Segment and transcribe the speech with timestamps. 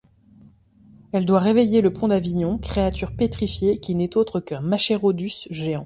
[1.11, 5.79] Elle doit réveiller le pont d'Avignon, créature pétrifiée qui n'est autre qu'un machairodus géant.